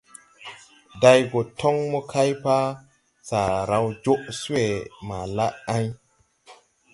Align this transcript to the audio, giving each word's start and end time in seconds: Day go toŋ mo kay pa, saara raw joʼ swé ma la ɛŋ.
Day 1.01 1.19
go 1.31 1.39
toŋ 1.59 1.77
mo 1.91 1.99
kay 2.11 2.29
pa, 2.43 2.57
saara 3.27 3.61
raw 3.69 3.85
joʼ 4.03 4.23
swé 4.39 4.63
ma 5.07 5.19
la 5.35 5.47
ɛŋ. 5.77 5.85